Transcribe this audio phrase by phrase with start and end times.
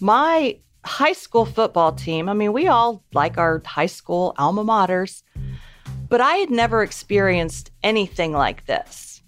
[0.00, 5.22] My high school football team, I mean, we all like our high school alma maters,
[6.08, 9.22] but I had never experienced anything like this.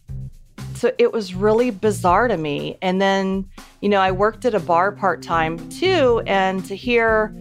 [0.74, 2.78] So it was really bizarre to me.
[2.80, 7.34] And then, you know, I worked at a bar part time too, and to hear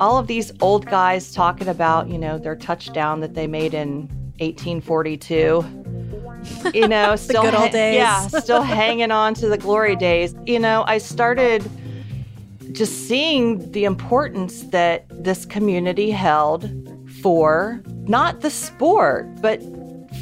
[0.00, 4.08] all of these old guys talking about, you know, their touchdown that they made in
[4.40, 5.64] 1842.
[6.74, 7.96] You know, still good old days.
[7.96, 10.34] yeah, still hanging on to the glory days.
[10.44, 11.62] You know, I started
[12.72, 16.70] just seeing the importance that this community held
[17.20, 19.60] for not the sport, but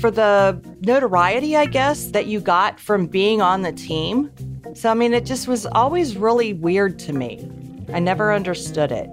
[0.00, 4.30] for the notoriety, I guess, that you got from being on the team.
[4.74, 7.48] So, I mean, it just was always really weird to me.
[7.92, 9.08] I never understood it.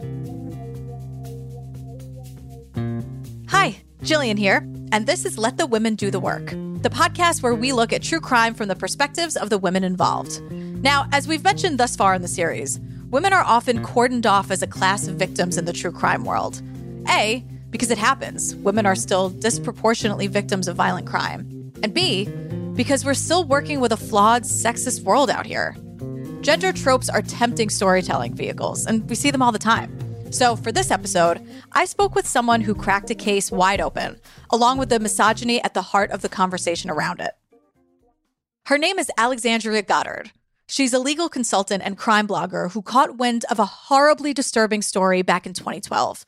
[3.49, 7.55] Hi, Gillian here, and this is Let the Women Do the Work, the podcast where
[7.55, 10.41] we look at true crime from the perspectives of the women involved.
[10.51, 13.85] Now, as we've mentioned thus far in the series, women are often mm.
[13.85, 16.61] cordoned off as a class of victims in the true crime world.
[17.09, 21.71] A, because it happens, women are still disproportionately victims of violent crime.
[21.83, 22.25] And B,
[22.75, 25.75] because we're still working with a flawed, sexist world out here.
[26.41, 29.97] Gender tropes are tempting storytelling vehicles, and we see them all the time.
[30.31, 34.77] So, for this episode, I spoke with someone who cracked a case wide open, along
[34.77, 37.31] with the misogyny at the heart of the conversation around it.
[38.65, 40.31] Her name is Alexandria Goddard.
[40.69, 45.21] She's a legal consultant and crime blogger who caught wind of a horribly disturbing story
[45.21, 46.25] back in 2012.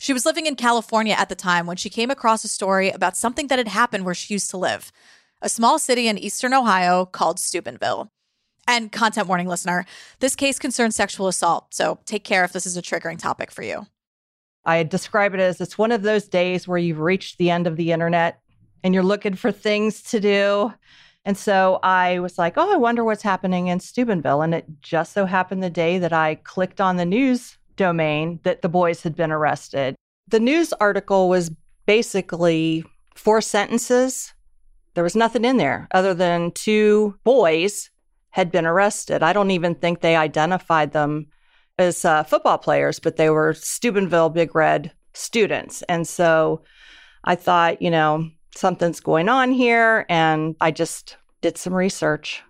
[0.00, 3.16] She was living in California at the time when she came across a story about
[3.16, 4.90] something that had happened where she used to live,
[5.40, 8.10] a small city in eastern Ohio called Steubenville.
[8.66, 9.86] And content warning listener,
[10.18, 13.62] this case concerns sexual assault, so take care if this is a triggering topic for
[13.62, 13.86] you.
[14.64, 17.76] I describe it as it's one of those days where you've reached the end of
[17.76, 18.40] the internet
[18.82, 20.72] and you're looking for things to do.
[21.24, 24.42] And so I was like, oh, I wonder what's happening in Steubenville.
[24.42, 28.62] And it just so happened the day that I clicked on the news domain that
[28.62, 29.94] the boys had been arrested.
[30.28, 31.50] The news article was
[31.86, 34.32] basically four sentences.
[34.94, 37.90] There was nothing in there other than two boys
[38.30, 39.22] had been arrested.
[39.22, 41.26] I don't even think they identified them
[41.78, 45.82] as uh, football players, but they were Steubenville Big Red students.
[45.82, 46.62] And so
[47.24, 50.06] I thought, you know, something's going on here.
[50.08, 52.42] And I just did some research.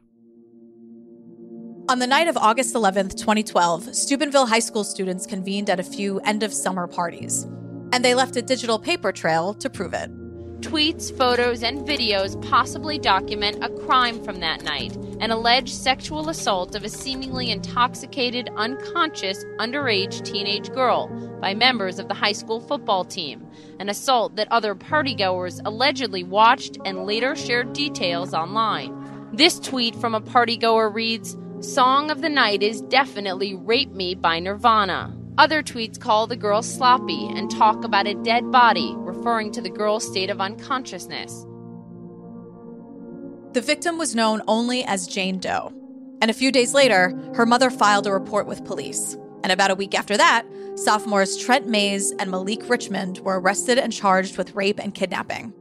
[1.88, 6.21] On the night of August 11th, 2012, Steubenville High School students convened at a few
[6.21, 7.49] end of summer parties.
[7.93, 10.09] And they left a digital paper trail to prove it.
[10.60, 16.75] Tweets, photos, and videos possibly document a crime from that night an alleged sexual assault
[16.75, 21.09] of a seemingly intoxicated, unconscious, underage teenage girl
[21.43, 23.47] by members of the high school football team.
[23.78, 29.28] An assault that other partygoers allegedly watched and later shared details online.
[29.34, 34.41] This tweet from a partygoer reads Song of the night is definitely Rape Me by
[34.41, 35.15] Nirvana.
[35.37, 39.69] Other tweets call the girl sloppy and talk about a dead body, referring to the
[39.69, 41.44] girl's state of unconsciousness.
[43.53, 45.75] The victim was known only as Jane Doe.
[46.22, 49.19] And a few days later, her mother filed a report with police.
[49.42, 53.92] And about a week after that, sophomores Trent Mays and Malik Richmond were arrested and
[53.92, 55.52] charged with rape and kidnapping.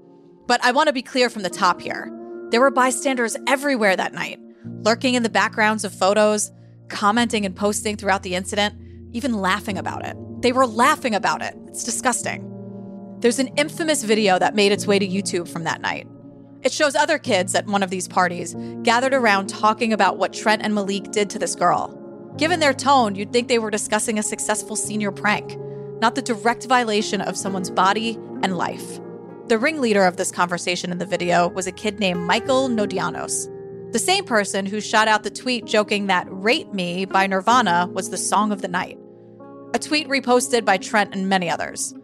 [0.47, 2.09] But I want to be clear from the top here.
[2.52, 4.40] There were bystanders everywhere that night,
[4.86, 6.50] lurking in the backgrounds of photos,
[6.88, 8.76] commenting and posting throughout the incident
[9.12, 10.16] even laughing about it.
[10.41, 11.56] They were laughing about it.
[11.68, 12.59] It's disgusting.
[13.19, 16.07] There's an infamous video that made its way to YouTube from that night.
[16.63, 20.62] It shows other kids at one of these parties gathered around talking about what Trent
[20.62, 21.96] and Malik did to this girl.
[22.38, 25.58] Given their tone, you'd think they were discussing a successful senior prank,
[26.02, 29.00] not the direct violation of someone's body and life.
[29.47, 33.50] The ringleader of this conversation in the video was a kid named Michael Nodianos,
[33.91, 38.12] the same person who shot out the tweet joking that Rape Me by Nirvana was
[38.12, 39.00] the song of the night.
[39.74, 41.96] A tweet reposted by Trent and many others.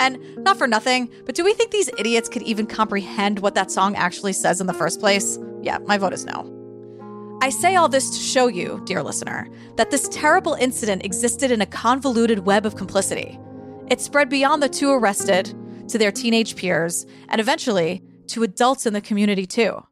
[0.00, 3.70] And not for nothing, but do we think these idiots could even comprehend what that
[3.70, 5.38] song actually says in the first place?
[5.62, 6.54] Yeah, my vote is no.
[7.42, 11.60] I say all this to show you, dear listener, that this terrible incident existed in
[11.60, 13.38] a convoluted web of complicity.
[13.88, 15.54] It spread beyond the two arrested
[15.88, 19.82] to their teenage peers, and eventually to adults in the community too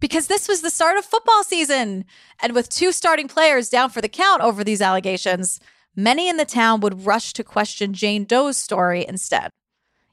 [0.00, 2.04] because this was the start of football season.
[2.40, 5.60] And with two starting players down for the count over these allegations,
[5.96, 9.50] many in the town would rush to question Jane Doe's story instead.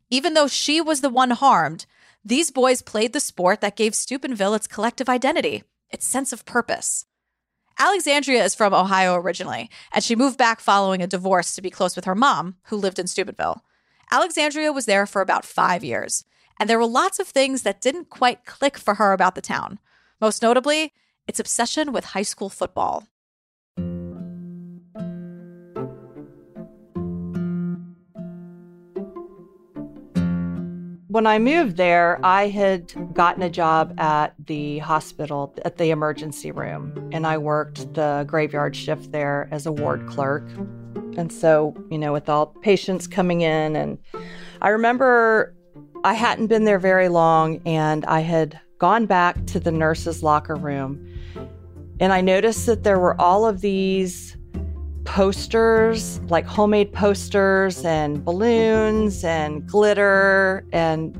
[0.10, 1.86] Even though she was the one harmed,
[2.24, 7.06] these boys played the sport that gave Steubenville its collective identity, its sense of purpose.
[7.80, 11.96] Alexandria is from Ohio originally, and she moved back following a divorce to be close
[11.96, 13.64] with her mom, who lived in Steubenville.
[14.12, 16.26] Alexandria was there for about five years,
[16.60, 19.80] and there were lots of things that didn't quite click for her about the town.
[20.20, 20.94] Most notably,
[21.28, 23.08] its obsession with high school football.
[31.18, 36.52] When I moved there, I had gotten a job at the hospital at the emergency
[36.52, 40.48] room, and I worked the graveyard shift there as a ward clerk.
[41.18, 43.98] And so, you know, with all patients coming in, and
[44.62, 45.56] I remember
[46.04, 50.54] I hadn't been there very long, and I had gone back to the nurse's locker
[50.54, 51.04] room,
[52.00, 54.38] and I noticed that there were all of these
[55.08, 60.66] posters, like homemade posters and balloons and glitter.
[60.74, 61.18] And,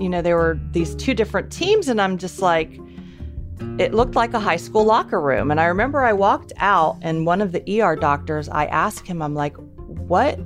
[0.00, 1.88] you know, there were these two different teams.
[1.88, 2.78] And I'm just like,
[3.78, 5.50] it looked like a high school locker room.
[5.50, 9.22] And I remember I walked out and one of the ER doctors, I asked him,
[9.22, 9.56] I'm like,
[9.86, 10.38] what,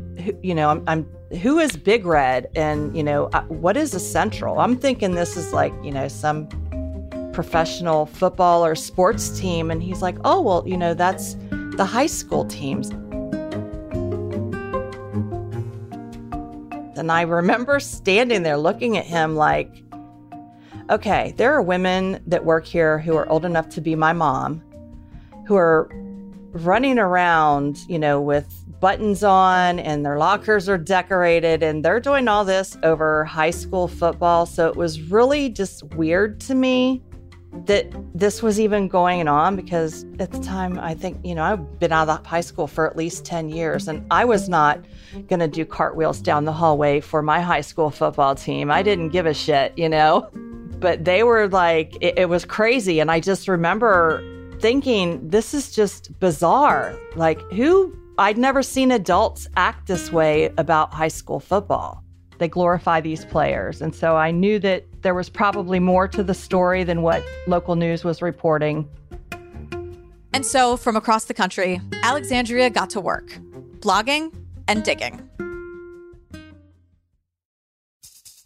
[0.43, 1.09] you know, I'm, I'm
[1.39, 4.61] who is Big Red and, you know, uh, what is a central?
[4.61, 6.49] I'm thinking this is like, you know, some
[7.35, 9.71] professional football or sports team.
[9.71, 11.35] And he's like, oh, well, you know, that's
[11.77, 12.91] the high school teams.
[16.97, 19.83] And I remember standing there looking at him like,
[20.91, 24.63] okay, there are women that work here who are old enough to be my mom,
[25.47, 25.91] who are
[26.53, 32.29] running around, you know, with buttons on and their lockers are decorated and they're doing
[32.29, 34.47] all this over high school football.
[34.47, 37.03] So it was really just weird to me
[37.67, 41.79] that this was even going on because at the time I think, you know, I've
[41.79, 44.85] been out of high school for at least 10 years and I was not
[45.29, 48.71] going to do cartwheels down the hallway for my high school football team.
[48.71, 50.29] I didn't give a shit, you know.
[50.79, 54.23] But they were like it, it was crazy and I just remember
[54.61, 56.99] thinking this is just bizarre.
[57.17, 62.04] Like who I'd never seen adults act this way about high school football.
[62.39, 63.81] They glorify these players.
[63.81, 67.77] And so I knew that there was probably more to the story than what local
[67.77, 68.89] news was reporting.
[70.33, 73.39] And so, from across the country, Alexandria got to work,
[73.79, 74.35] blogging
[74.67, 75.31] and digging.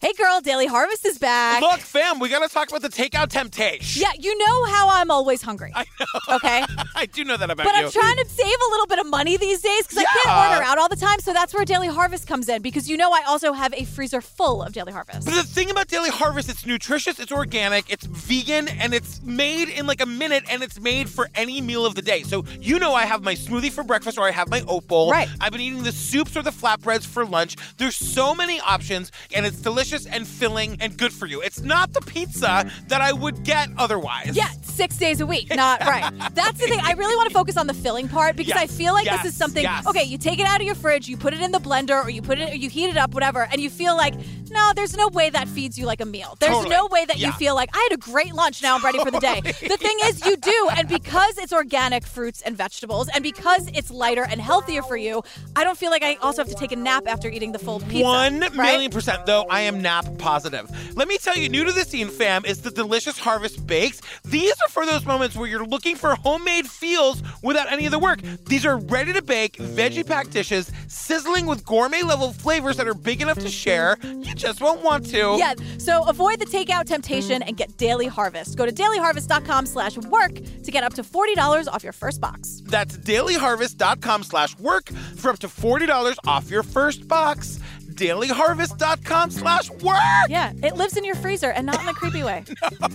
[0.01, 1.61] Hey girl, Daily Harvest is back.
[1.61, 4.01] Look, fam, we gotta talk about the takeout temptation.
[4.01, 5.73] Yeah, you know how I'm always hungry.
[5.75, 6.37] I know.
[6.37, 6.65] Okay.
[6.95, 7.83] I do know that about But you.
[7.83, 10.53] But I'm trying to save a little bit of money these days because I can't
[10.53, 11.19] order out all the time.
[11.19, 14.21] So that's where Daily Harvest comes in because you know I also have a freezer
[14.21, 15.25] full of Daily Harvest.
[15.25, 19.69] But the thing about Daily Harvest, it's nutritious, it's organic, it's vegan, and it's made
[19.69, 22.23] in like a minute, and it's made for any meal of the day.
[22.23, 25.11] So you know I have my smoothie for breakfast, or I have my oat bowl.
[25.11, 25.29] Right.
[25.41, 27.57] I've been eating the soups or the flatbreads for lunch.
[27.79, 31.41] There's so many options, and it's delicious and filling and good for you.
[31.41, 34.37] It's not the pizza that I would get otherwise.
[34.37, 35.55] Yeah, six days a week.
[35.55, 36.13] Not right.
[36.35, 36.81] That's the thing.
[36.83, 39.33] I really want to focus on the filling part because I feel like yes, this
[39.33, 39.63] is something.
[39.63, 39.87] yes.
[39.87, 42.11] Okay, you take it out of your fridge, you put it in the blender, or
[42.11, 44.15] you put it, or you heat it up, whatever, and you feel like,
[44.51, 46.37] no, there's no way that feeds you like a meal.
[46.41, 46.75] There's Totally.
[46.75, 48.63] no way that you feel like I had a great lunch.
[48.63, 49.41] Now I'm ready for the day.
[49.43, 53.91] the thing is, you do, and because it's organic fruits and vegetables, and because it's
[53.91, 55.23] lighter and healthier for you,
[55.57, 57.81] I don't feel like I also have to take a nap after eating the full
[57.81, 58.05] pizza.
[58.05, 58.57] One right?
[58.57, 60.71] million percent, though, I am nap positive.
[60.97, 64.01] Let me tell you, new to the scene, fam, is the delicious Harvest Bakes.
[64.25, 67.99] These are for those moments where you're looking for homemade feels without any of the
[67.99, 68.21] work.
[68.47, 72.95] These are ready to bake, veggie packed dishes, sizzling with gourmet level flavors that are
[72.95, 73.97] big enough to share.
[74.03, 75.37] You just won't want to.
[75.39, 78.57] Yeah, so avoid the takeout temptation and get Daily Harvest.
[78.57, 82.63] Go to dailyharvest.com slash work to get up to $40 off your first box.
[82.67, 87.61] That's dailyharvest.com slash work for up to $40 off your first box.
[87.99, 89.99] dailyharvest.com slash work.
[90.29, 92.45] Yeah, it lives in your freezer and not in a creepy way.
[92.81, 92.89] no.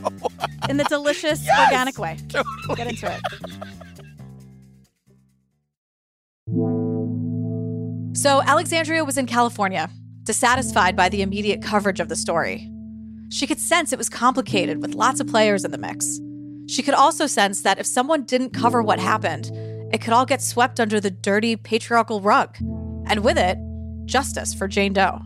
[0.70, 1.68] In the delicious, Yes!
[1.72, 2.18] organic way.
[2.30, 2.76] Totally.
[2.76, 3.22] Get into it.
[8.16, 9.90] So, Alexandria was in California,
[10.24, 12.70] dissatisfied by the immediate coverage of the story.
[13.30, 16.20] She could sense it was complicated with lots of players in the mix.
[16.68, 19.50] She could also sense that if someone didn't cover what happened,
[19.92, 22.56] it could all get swept under the dirty patriarchal rug.
[23.08, 23.58] And with it,
[24.06, 25.22] justice for Jane Doe.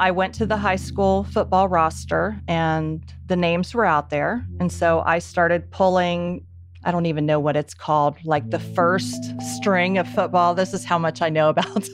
[0.00, 4.46] I went to the high school football roster and the names were out there.
[4.60, 6.46] And so I started pulling,
[6.84, 9.20] I don't even know what it's called, like the first
[9.56, 10.54] string of football.
[10.54, 11.88] This is how much I know about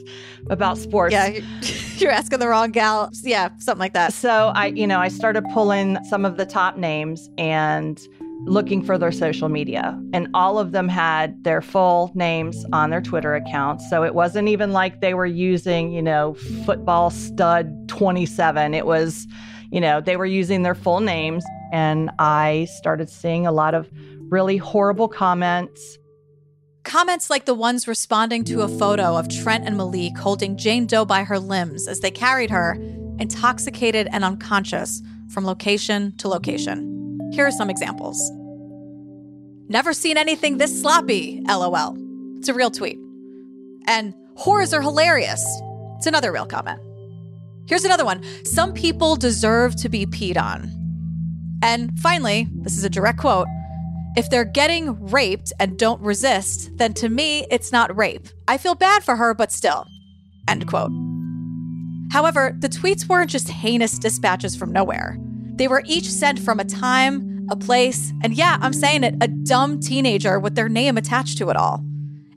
[0.51, 1.13] about sports.
[1.13, 1.27] Yeah,
[1.97, 3.09] you're asking the wrong gal.
[3.23, 4.13] Yeah, something like that.
[4.13, 7.99] So I, you know, I started pulling some of the top names and
[8.45, 9.99] looking for their social media.
[10.13, 13.89] And all of them had their full names on their Twitter accounts.
[13.89, 18.73] So it wasn't even like they were using, you know, football stud 27.
[18.73, 19.27] It was,
[19.71, 21.43] you know, they were using their full names.
[21.71, 23.89] And I started seeing a lot of
[24.29, 25.97] really horrible comments.
[26.83, 31.03] Comments like the ones responding to a photo of Trent and Malik holding Jane Doe
[31.03, 32.77] by her limbs as they carried her,
[33.17, 35.01] intoxicated and unconscious,
[35.33, 36.94] from location to location.
[37.35, 38.31] Here are some examples.
[39.67, 41.97] Never seen anything this sloppy, lol.
[42.37, 42.97] It's a real tweet.
[43.87, 45.43] And whores are hilarious.
[45.97, 46.79] It's another real comment.
[47.67, 50.71] Here's another one Some people deserve to be peed on.
[51.61, 53.49] And finally, this is a direct quote
[54.15, 58.29] if they're getting raped and don't resist, then to me, it's not rape.
[58.47, 59.85] I feel bad for her, but still.
[60.47, 60.91] End quote.
[62.13, 65.17] However, the tweets weren't just heinous dispatches from nowhere.
[65.55, 69.27] They were each sent from a time, a place, and yeah, I'm saying it, a
[69.29, 71.83] dumb teenager with their name attached to it all.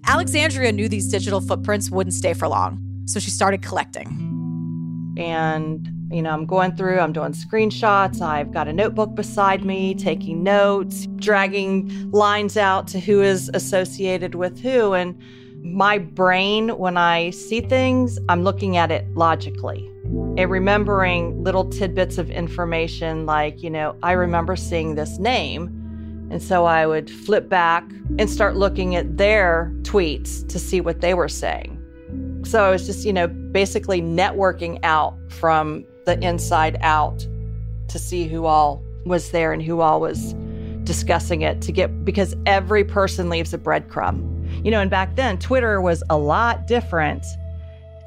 [0.07, 4.07] Alexandria knew these digital footprints wouldn't stay for long, so she started collecting.
[5.19, 8.21] And, you know, I'm going through, I'm doing screenshots.
[8.21, 14.37] I've got a notebook beside me, taking notes, dragging lines out to who is associated
[14.37, 14.95] with who.
[14.95, 15.21] And
[15.65, 19.91] my brain, when I see things, I'm looking at it logically
[20.37, 25.67] and remembering little tidbits of information like, you know, I remember seeing this name.
[26.31, 27.85] And so I would flip back
[28.19, 31.75] and start looking at their tweets to see what they were saying.
[32.45, 37.27] So I was just, you know, basically networking out from the inside out
[37.89, 40.35] to see who all was there and who all was
[40.85, 44.65] discussing it to get because every person leaves a breadcrumb.
[44.65, 47.25] You know, and back then Twitter was a lot different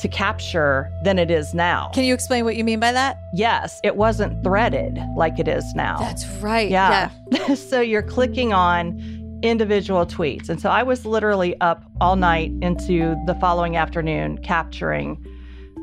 [0.02, 1.90] to capture than it is now.
[1.94, 3.22] Can you explain what you mean by that?
[3.34, 5.98] Yes, it wasn't threaded like it is now.
[6.00, 6.70] That's right.
[6.70, 7.12] Yeah.
[7.32, 7.54] yeah.
[7.56, 9.00] so you're clicking on
[9.44, 10.50] individual tweets.
[10.50, 15.24] And so I was literally up all night into the following afternoon capturing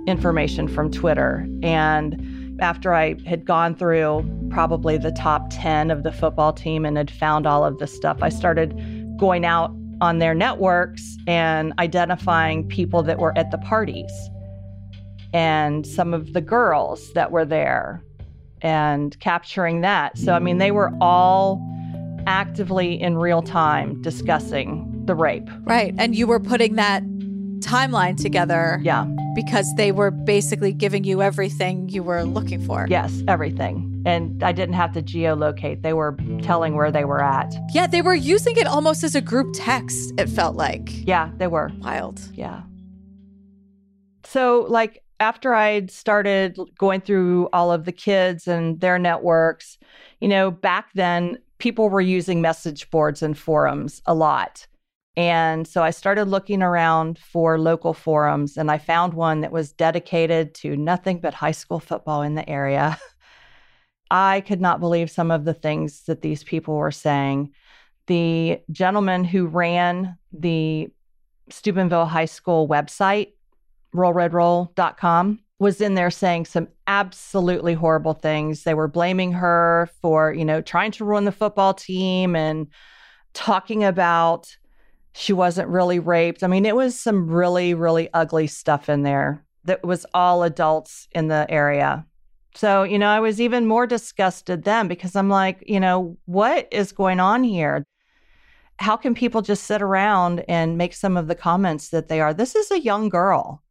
[0.08, 1.46] information from Twitter.
[1.62, 6.96] And after I had gone through probably the top 10 of the football team and
[6.96, 8.75] had found all of this stuff, I started
[9.16, 14.10] going out on their networks and identifying people that were at the parties
[15.32, 18.02] and some of the girls that were there
[18.62, 20.16] and capturing that.
[20.18, 21.60] So, I mean, they were all
[22.26, 25.48] actively in real time discussing the rape.
[25.62, 25.94] Right.
[25.98, 27.02] And you were putting that
[27.60, 28.80] timeline together.
[28.82, 29.06] Yeah.
[29.34, 32.86] Because they were basically giving you everything you were looking for.
[32.88, 33.97] Yes, everything.
[34.08, 35.82] And I didn't have to geolocate.
[35.82, 37.54] They were telling where they were at.
[37.72, 41.06] Yeah, they were using it almost as a group text, it felt like.
[41.06, 41.70] Yeah, they were.
[41.80, 42.20] Wild.
[42.34, 42.62] Yeah.
[44.24, 49.78] So, like, after I'd started going through all of the kids and their networks,
[50.20, 54.66] you know, back then people were using message boards and forums a lot.
[55.16, 59.72] And so I started looking around for local forums and I found one that was
[59.72, 62.98] dedicated to nothing but high school football in the area.
[64.10, 67.52] I could not believe some of the things that these people were saying.
[68.06, 70.88] The gentleman who ran the
[71.50, 73.32] Steubenville High School website,
[73.94, 78.62] rollredroll.com, was in there saying some absolutely horrible things.
[78.62, 82.68] They were blaming her for, you know, trying to ruin the football team and
[83.34, 84.56] talking about
[85.14, 86.44] she wasn't really raped.
[86.44, 91.08] I mean, it was some really, really ugly stuff in there that was all adults
[91.12, 92.06] in the area.
[92.58, 96.66] So, you know, I was even more disgusted then because I'm like, you know, what
[96.72, 97.86] is going on here?
[98.80, 102.34] How can people just sit around and make some of the comments that they are?
[102.34, 103.62] This is a young girl.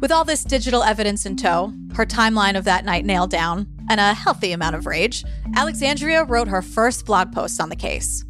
[0.00, 4.00] With all this digital evidence in tow, her timeline of that night nailed down, and
[4.00, 5.22] a healthy amount of rage,
[5.54, 8.24] Alexandria wrote her first blog post on the case.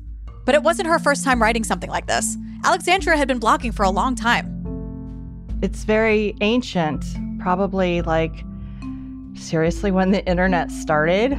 [0.44, 2.36] But it wasn't her first time writing something like this.
[2.64, 4.55] Alexandria had been blogging for a long time.
[5.62, 7.04] It's very ancient,
[7.38, 8.44] probably like
[9.34, 11.38] seriously when the internet started,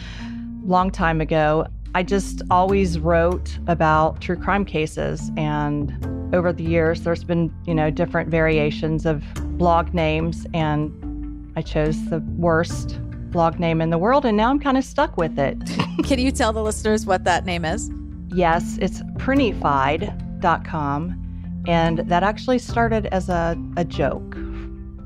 [0.64, 1.66] long time ago.
[1.94, 5.92] I just always wrote about true crime cases and
[6.34, 9.24] over the years there's been, you know, different variations of
[9.58, 13.00] blog names and I chose the worst
[13.30, 15.58] blog name in the world and now I'm kind of stuck with it.
[16.04, 17.90] Can you tell the listeners what that name is?
[18.28, 21.19] Yes, it's prinniefied.com
[21.66, 24.36] and that actually started as a, a joke.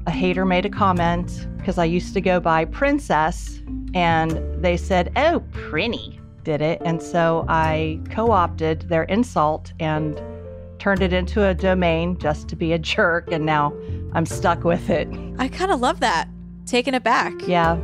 [0.06, 3.62] A hater made a comment because I used to go by Princess
[3.94, 4.32] and
[4.62, 6.80] they said, Oh, Prinny did it.
[6.84, 10.20] And so I co opted their insult and
[10.78, 13.32] turned it into a domain just to be a jerk.
[13.32, 13.74] And now
[14.12, 15.08] I'm stuck with it.
[15.38, 16.28] I kind of love that.
[16.66, 17.32] Taking it back.
[17.46, 17.78] Yeah.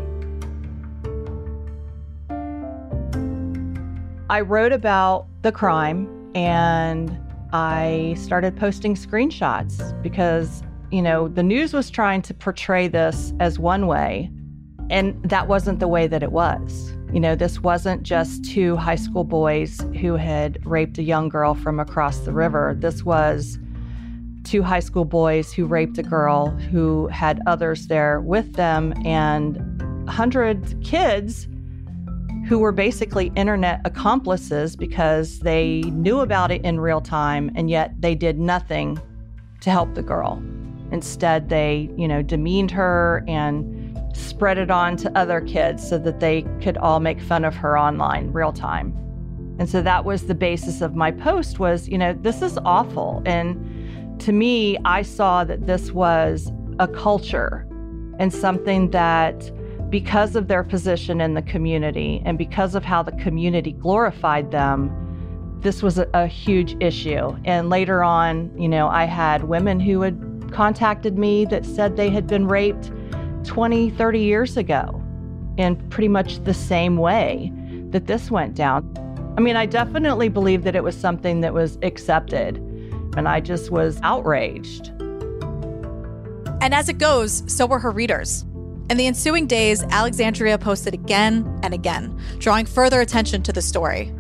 [4.29, 7.19] I wrote about the crime and
[7.52, 13.59] I started posting screenshots because, you know, the news was trying to portray this as
[13.59, 14.30] one way,
[14.88, 16.95] and that wasn't the way that it was.
[17.12, 21.54] You know, this wasn't just two high school boys who had raped a young girl
[21.54, 22.76] from across the river.
[22.78, 23.59] This was
[24.45, 29.57] two high school boys who raped a girl who had others there with them and
[30.07, 31.49] 100 kids
[32.50, 37.95] who were basically internet accomplices because they knew about it in real time and yet
[38.00, 39.00] they did nothing
[39.61, 40.42] to help the girl.
[40.90, 46.19] Instead, they, you know, demeaned her and spread it on to other kids so that
[46.19, 48.97] they could all make fun of her online real time.
[49.61, 53.23] And so that was the basis of my post was, you know, this is awful.
[53.26, 57.64] And to me, I saw that this was a culture
[58.19, 59.52] and something that
[59.90, 64.90] because of their position in the community and because of how the community glorified them,
[65.61, 67.37] this was a, a, huge issue.
[67.44, 72.09] And later on, you know, I had women who had contacted me that said they
[72.09, 72.90] had been raped
[73.44, 75.02] 20, 30 years ago
[75.59, 77.52] in pretty much the same way
[77.90, 78.94] that this went down.
[79.37, 82.56] I mean, I definitely believe that it was something that was accepted,
[83.16, 84.88] and I just was outraged.
[86.62, 88.44] And as it goes, so were her readers.
[88.90, 94.12] In the ensuing days, Alexandria posted again and again, drawing further attention to the story.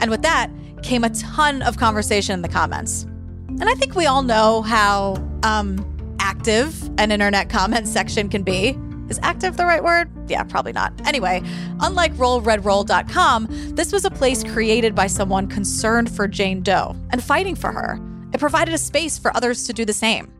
[0.00, 0.50] And with that
[0.82, 3.04] came a ton of conversation in the comments.
[3.04, 5.14] And I think we all know how
[5.44, 8.76] um, active an internet comment section can be.
[9.08, 10.10] Is active the right word?
[10.28, 10.92] Yeah, probably not.
[11.06, 11.40] Anyway,
[11.78, 17.54] unlike rollredroll.com, this was a place created by someone concerned for Jane Doe and fighting
[17.54, 18.00] for her.
[18.34, 20.35] It provided a space for others to do the same.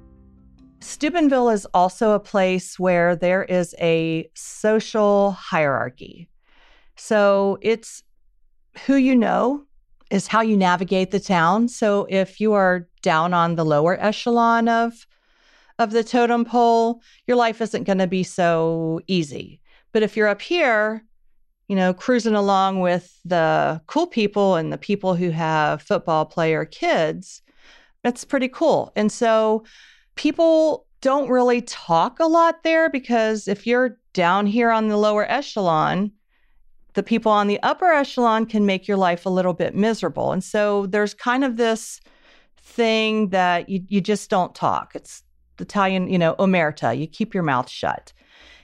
[0.87, 6.29] Steubenville is also a place where there is a social hierarchy.
[6.95, 8.05] So it's
[8.87, 9.65] who you know
[10.13, 11.67] is how you navigate the town.
[11.69, 15.07] So if you are down on the lower echelon of
[15.81, 19.61] of the totem pole, your life isn't going to be so easy.
[19.93, 21.05] But if you're up here,
[21.69, 26.65] you know, cruising along with the cool people and the people who have football player
[26.65, 27.43] kids,
[28.05, 28.93] that's pretty cool.
[28.95, 29.65] And so
[30.17, 35.31] people don't really talk a lot there because if you're down here on the lower
[35.31, 36.11] echelon,
[36.95, 40.33] the people on the upper echelon can make your life a little bit miserable.
[40.33, 42.01] And so there's kind of this
[42.57, 44.93] thing that you, you just don't talk.
[44.95, 45.23] It's
[45.61, 48.13] Italian, you know, omerta, you keep your mouth shut.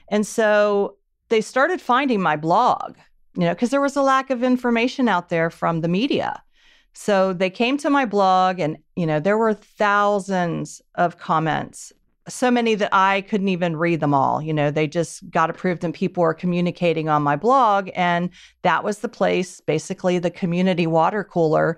[0.09, 0.97] And so
[1.29, 2.97] they started finding my blog,
[3.35, 6.43] you know, because there was a lack of information out there from the media.
[6.93, 11.91] So they came to my blog and, you know, there were thousands of comments,
[12.27, 14.41] so many that I couldn't even read them all.
[14.41, 17.89] You know, they just got approved and people were communicating on my blog.
[17.95, 18.29] And
[18.61, 21.77] that was the place, basically the community water cooler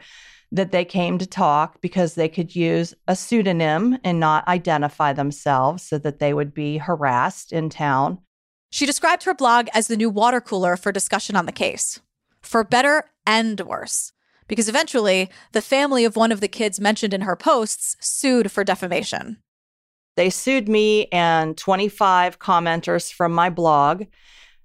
[0.51, 5.83] that they came to talk because they could use a pseudonym and not identify themselves
[5.83, 8.19] so that they would be harassed in town.
[8.69, 11.99] She described her blog as the new water cooler for discussion on the case,
[12.41, 14.11] for better and worse,
[14.47, 18.63] because eventually the family of one of the kids mentioned in her posts sued for
[18.63, 19.37] defamation.
[20.15, 24.05] They sued me and 25 commenters from my blog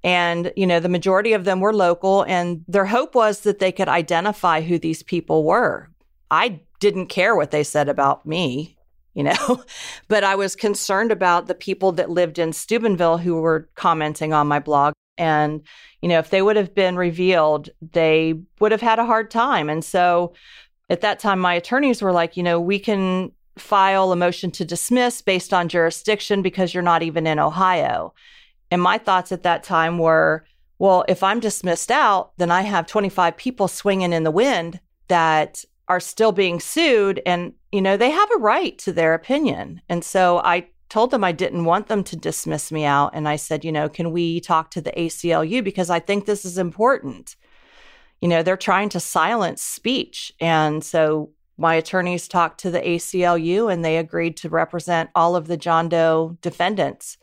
[0.02, 3.72] and, you know, the majority of them were local, and their hope was that they
[3.72, 5.90] could identify who these people were.
[6.30, 8.78] I didn't care what they said about me,
[9.14, 9.62] you know,
[10.08, 14.46] but I was concerned about the people that lived in Steubenville who were commenting on
[14.46, 14.94] my blog.
[15.18, 15.62] And,
[16.02, 19.68] you know, if they would have been revealed, they would have had a hard time.
[19.68, 20.32] And so
[20.88, 24.64] at that time, my attorneys were like, you know, we can file a motion to
[24.64, 28.14] dismiss based on jurisdiction because you're not even in Ohio.
[28.70, 30.46] And my thoughts at that time were,
[30.78, 35.64] well, if I'm dismissed out, then I have 25 people swinging in the wind that
[35.88, 37.20] are still being sued.
[37.26, 39.82] And, you know, they have a right to their opinion.
[39.88, 43.12] And so I told them I didn't want them to dismiss me out.
[43.14, 45.64] And I said, you know, can we talk to the ACLU?
[45.64, 47.36] Because I think this is important.
[48.20, 50.32] You know, they're trying to silence speech.
[50.40, 55.46] And so my attorneys talked to the ACLU and they agreed to represent all of
[55.46, 57.16] the John Doe defendants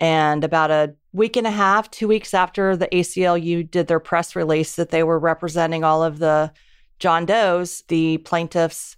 [0.00, 4.36] and about a week and a half, two weeks after the ACLU did their press
[4.36, 6.52] release that they were representing all of the
[6.98, 8.96] John Doe's, the plaintiffs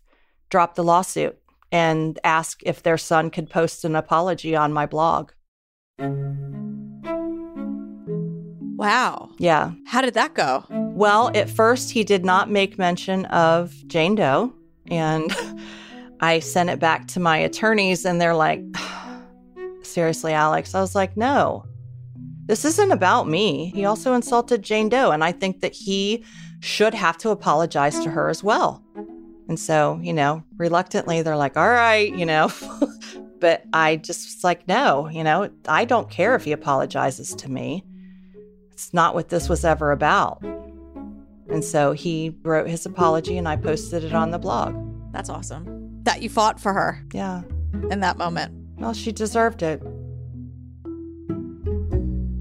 [0.48, 1.38] dropped the lawsuit
[1.72, 5.33] and ask if their son could post an apology on my blog.
[8.76, 9.30] Wow.
[9.38, 9.72] Yeah.
[9.87, 10.64] How did that go?
[10.70, 14.54] Well, at first, he did not make mention of Jane Doe.
[14.87, 15.30] And
[16.20, 18.62] I sent it back to my attorneys, and they're like,
[19.83, 20.74] seriously, Alex?
[20.74, 21.64] I was like, no,
[22.46, 23.70] this isn't about me.
[23.74, 26.24] He also insulted Jane Doe, and I think that he
[26.61, 28.83] should have to apologize to her as well.
[29.50, 32.52] And so, you know, reluctantly, they're like, all right, you know.
[33.40, 37.50] but I just was like, no, you know, I don't care if he apologizes to
[37.50, 37.84] me.
[38.70, 40.40] It's not what this was ever about.
[41.48, 44.72] And so he wrote his apology and I posted it on the blog.
[45.10, 46.00] That's awesome.
[46.04, 47.04] That you fought for her.
[47.12, 47.42] Yeah.
[47.90, 48.54] In that moment.
[48.78, 49.82] Well, she deserved it.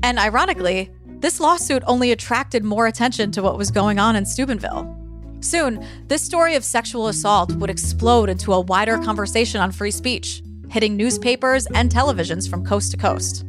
[0.03, 4.98] And ironically, this lawsuit only attracted more attention to what was going on in Steubenville.
[5.41, 10.41] Soon, this story of sexual assault would explode into a wider conversation on free speech,
[10.69, 13.45] hitting newspapers and televisions from coast to coast.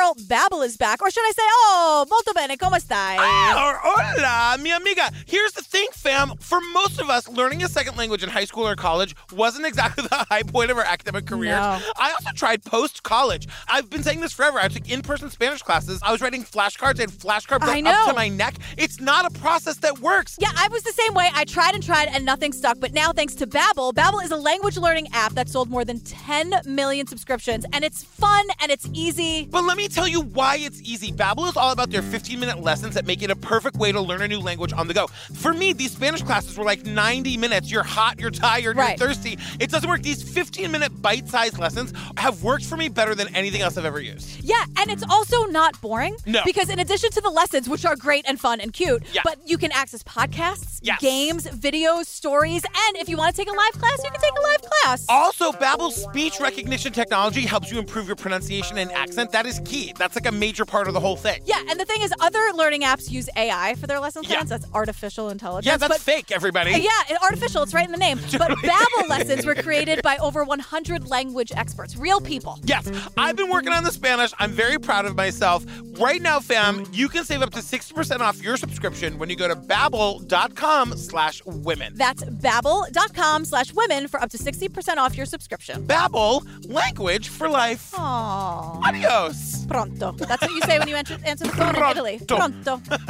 [0.00, 1.02] Girl, Babbel is back.
[1.02, 3.16] Or should I say, oh, molto bene, como stai?
[3.18, 5.10] Ah, hola, mi amiga.
[5.26, 6.32] Here's the thing, fam.
[6.40, 10.06] For most of us, learning a second language in high school or college wasn't exactly
[10.10, 11.52] the high point of our academic careers.
[11.52, 11.78] No.
[11.96, 13.46] I also tried post college.
[13.68, 14.58] I've been saying this forever.
[14.58, 16.00] I took in person Spanish classes.
[16.02, 18.54] I was writing flashcards and flashcards up to my neck.
[18.78, 20.36] It's not a process that works.
[20.40, 21.28] Yeah, I was the same way.
[21.34, 22.80] I tried and tried and nothing stuck.
[22.80, 26.00] But now, thanks to Babbel, Babbel is a language learning app that sold more than
[26.00, 29.46] 10 million subscriptions, and it's fun and it's easy.
[29.50, 31.12] But let me tell you why it's easy.
[31.12, 34.22] Babbel is all about their 15-minute lessons that make it a perfect way to learn
[34.22, 35.06] a new language on the go.
[35.34, 37.70] For me, these Spanish classes were like 90 minutes.
[37.70, 38.98] You're hot, you're tired, Right.
[38.98, 39.38] you're thirsty.
[39.58, 40.02] It doesn't work.
[40.02, 44.42] These 15-minute bite-sized lessons have worked for me better than anything else I've ever used.
[44.44, 46.16] Yeah, and it's also not boring.
[46.26, 46.42] No.
[46.44, 49.22] Because in addition to the lessons, which are great and fun and cute, Yeah.
[49.24, 51.00] but you can access podcasts, Yes.
[51.00, 54.32] games, videos, stories, and if you want to take a live class, you can take
[54.38, 55.04] a live class.
[55.08, 59.32] Also, Babbel's speech recognition technology helps you improve your pronunciation and accent.
[59.32, 59.79] That is key.
[59.96, 61.40] That's like a major part of the whole thing.
[61.44, 64.36] yeah, and the thing is, other learning apps use AI for their lesson Yeah.
[64.36, 64.50] plans.
[64.50, 65.66] That's artificial intelligence.
[65.66, 66.72] Yeah, that's but fake, everybody.
[66.72, 67.62] Yeah, artificial.
[67.62, 68.18] It's right in the name.
[68.40, 72.58] But Babbel lessons were created by over 100 language experts, real people.
[72.64, 74.32] Yes, I've been working on the Spanish.
[74.38, 75.64] I'm very proud of myself.
[75.98, 79.46] Right now, fam, you can save up to 60% off your subscription when you go
[79.48, 81.92] to babbel.com slash women.
[81.96, 85.86] That's babbel.com slash women for up to 60% off your subscription.
[85.86, 87.92] Babbel, language for life.
[87.92, 88.82] Aww.
[88.86, 89.66] Adios.
[89.70, 90.12] Pronto.
[90.12, 92.20] That's what you say when you answer, answer the phone in Italy.
[92.26, 92.78] Pronto.
[92.78, 93.04] Pronto.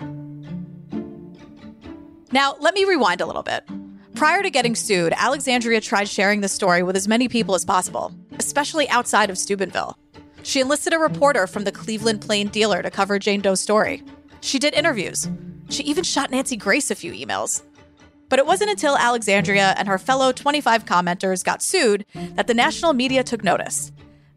[2.32, 3.64] now, let me rewind a little bit.
[4.14, 8.12] Prior to getting sued, Alexandria tried sharing the story with as many people as possible,
[8.38, 9.96] especially outside of Steubenville.
[10.42, 14.02] She enlisted a reporter from the Cleveland Plain Dealer to cover Jane Doe's story.
[14.42, 15.30] She did interviews.
[15.70, 17.62] She even shot Nancy Grace a few emails.
[18.28, 22.04] But it wasn't until Alexandria and her fellow 25 commenters got sued
[22.34, 23.90] that the national media took notice.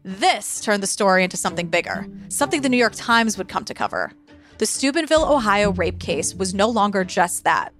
[0.06, 3.72] This turned the story into something bigger, something the New York Times would come to
[3.72, 4.12] cover.
[4.58, 7.72] The Steubenville, Ohio rape case was no longer just that.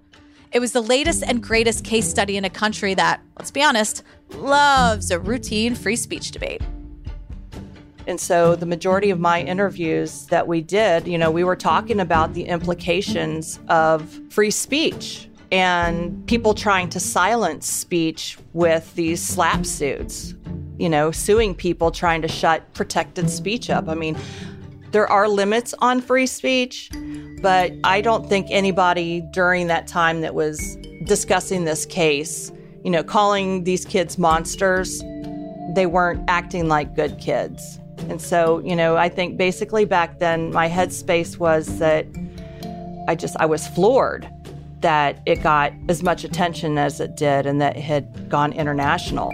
[0.50, 4.04] It was the latest and greatest case study in a country that, let's be honest,
[4.36, 6.62] loves a routine free speech debate.
[8.06, 12.00] And so the majority of my interviews that we did, you know, we were talking
[12.00, 19.66] about the implications of free speech and people trying to silence speech with these SLAPP
[19.66, 20.34] suits,
[20.78, 23.88] you know, suing people trying to shut protected speech up.
[23.88, 24.16] I mean,
[24.90, 26.90] there are limits on free speech,
[27.42, 32.52] but I don't think anybody during that time that was discussing this case,
[32.84, 35.00] you know, calling these kids monsters,
[35.74, 37.78] they weren't acting like good kids.
[38.08, 42.06] And so, you know, I think basically back then my headspace was that
[43.08, 44.28] I just I was floored
[44.80, 49.32] that it got as much attention as it did and that it had gone international.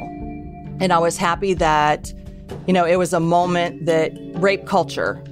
[0.80, 2.12] And I was happy that
[2.66, 5.22] you know, it was a moment that rape culture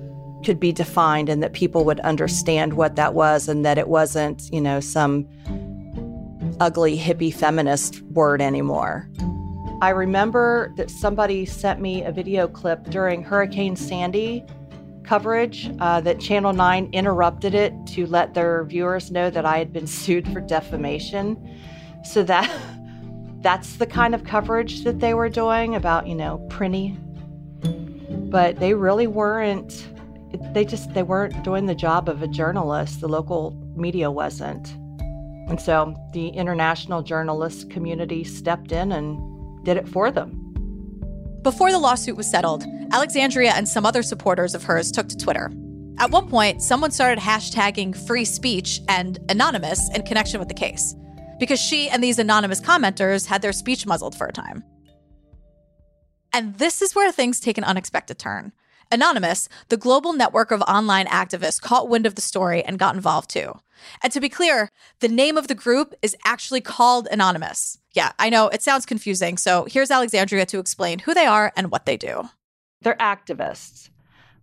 [0.45, 4.51] could be defined and that people would understand what that was and that it wasn't,
[4.53, 5.29] you know, some
[6.61, 9.09] ugly hippie feminist word anymore.
[9.81, 14.45] I remember that somebody sent me a video clip during Hurricane Sandy
[15.05, 19.73] coverage uh, that Channel 9 interrupted it to let their viewers know that I had
[19.73, 21.59] been sued for defamation.
[22.05, 22.51] So that
[23.49, 26.95] that's the kind of coverage that they were doing about, you know, Prinny.
[28.31, 29.89] But they really weren't
[30.53, 33.01] they just they weren't doing the job of a journalist.
[33.01, 34.69] The local media wasn't.
[35.49, 40.29] And so the international journalist community stepped in and did it for them.
[41.41, 45.51] Before the lawsuit was settled, Alexandria and some other supporters of hers took to Twitter.
[45.99, 50.95] At one point, someone started hashtagging free speech and anonymous in connection with the case,
[51.39, 54.63] because she and these anonymous commenters had their speech muzzled for a time.
[56.33, 58.53] And this is where things take an unexpected turn.
[58.91, 63.31] Anonymous, the global network of online activists, caught wind of the story and got involved
[63.31, 63.53] too.
[64.03, 64.71] And to be clear,
[65.01, 67.79] the name of the group is actually called Anonymous.
[67.93, 69.37] Yeah, I know it sounds confusing.
[69.37, 72.29] So here's Alexandria to explain who they are and what they do.
[72.81, 73.91] They're activists.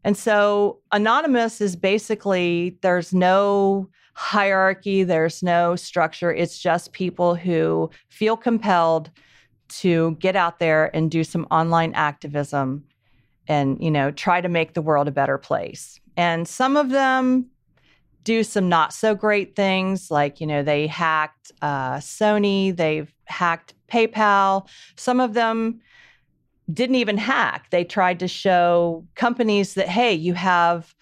[0.03, 6.33] And so Anonymous is basically there's no hierarchy, there's no structure.
[6.33, 9.11] It's just people who feel compelled
[9.67, 12.83] to get out there and do some online activism
[13.47, 15.99] and, you know, try to make the world a better place.
[16.17, 17.47] And some of them
[18.23, 23.73] do some not so great things like, you know, they hacked uh, Sony, they've hacked
[23.91, 24.67] PayPal.
[24.95, 25.81] Some of them
[26.73, 27.67] didn't even hack.
[27.69, 30.95] They tried to show companies that, hey, you have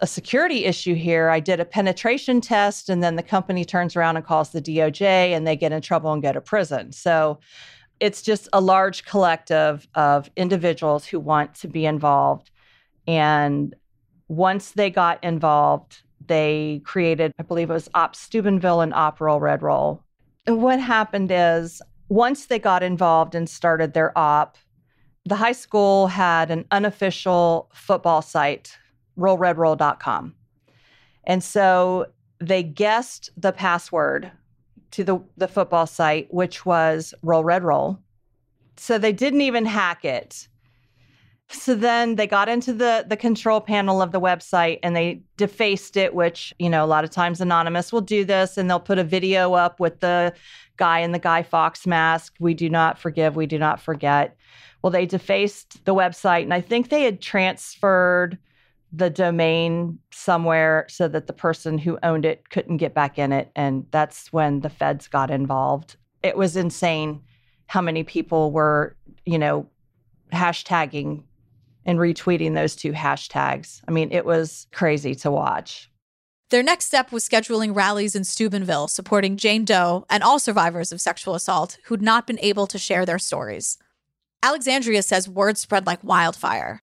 [0.00, 1.28] a security issue here.
[1.28, 5.02] I did a penetration test, and then the company turns around and calls the DOJ,
[5.02, 6.92] and they get in trouble and go to prison.
[6.92, 7.38] So
[8.00, 12.50] it's just a large collective of individuals who want to be involved.
[13.06, 13.74] And
[14.28, 19.40] once they got involved, they created, I believe it was Op Steubenville and Op Roll
[19.40, 20.02] Red Roll.
[20.46, 24.56] And what happened is once they got involved and started their op,
[25.26, 28.78] the high school had an unofficial football site,
[29.20, 30.34] rollredroll.com.
[31.24, 32.06] And so
[32.40, 34.32] they guessed the password
[34.92, 37.98] to the, the football site, which was Roll Red Roll.
[38.76, 40.48] So they didn't even hack it.
[41.52, 45.96] So then they got into the the control panel of the website and they defaced
[45.96, 48.98] it, which, you know, a lot of times anonymous will do this and they'll put
[48.98, 50.32] a video up with the
[50.76, 52.34] guy in the Guy Fawkes mask.
[52.38, 54.36] We do not forgive, we do not forget.
[54.80, 58.38] Well, they defaced the website and I think they had transferred
[58.92, 63.50] the domain somewhere so that the person who owned it couldn't get back in it.
[63.54, 65.96] And that's when the feds got involved.
[66.22, 67.22] It was insane
[67.66, 69.68] how many people were, you know,
[70.32, 71.22] hashtagging
[71.86, 73.80] and retweeting those two hashtags.
[73.86, 75.90] I mean, it was crazy to watch.
[76.50, 81.00] Their next step was scheduling rallies in Steubenville supporting Jane Doe and all survivors of
[81.00, 83.78] sexual assault who'd not been able to share their stories.
[84.42, 86.80] Alexandria says word spread like wildfire.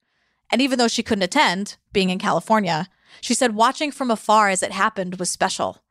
[0.52, 2.88] And even though she couldn't attend, being in California,
[3.22, 5.82] she said watching from afar as it happened was special.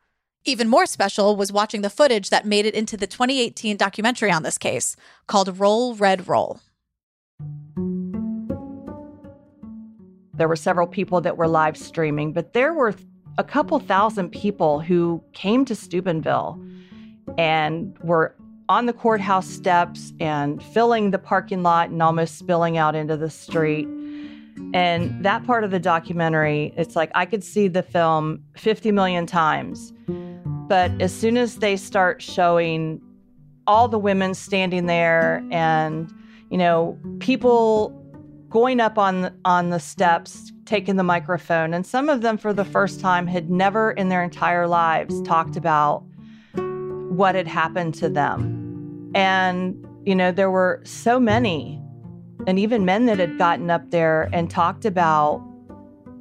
[0.44, 4.44] Even more special was watching the footage that made it into the 2018 documentary on
[4.44, 4.94] this case
[5.26, 6.60] called Roll Red Roll.
[10.34, 12.94] There were several people that were live streaming, but there were
[13.38, 16.62] a couple thousand people who came to Steubenville
[17.36, 18.34] and were
[18.68, 23.30] on the courthouse steps and filling the parking lot and almost spilling out into the
[23.30, 23.88] street.
[24.74, 29.26] And that part of the documentary, it's like I could see the film 50 million
[29.26, 29.92] times.
[30.68, 33.00] But as soon as they start showing
[33.66, 36.12] all the women standing there and,
[36.50, 38.02] you know, people
[38.48, 42.64] going up on on the steps, taking the microphone, and some of them for the
[42.64, 46.04] first time had never in their entire lives talked about
[47.10, 49.10] what had happened to them.
[49.14, 51.82] And you know, there were so many
[52.46, 55.42] and even men that had gotten up there and talked about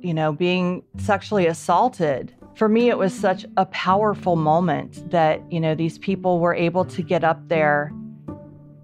[0.06, 2.32] you know, being sexually assaulted.
[2.54, 6.86] For me, it was such a powerful moment that, you know, these people were able
[6.86, 7.92] to get up there